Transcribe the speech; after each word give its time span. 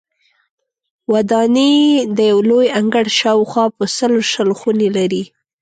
ودانۍ 1.13 1.75
د 2.17 2.19
یو 2.31 2.39
لوی 2.49 2.65
انګړ 2.79 3.05
شاوخوا 3.19 3.65
په 3.75 3.83
سلو 3.97 4.19
شل 4.31 4.49
خونې 4.59 4.89
لري. 4.97 5.23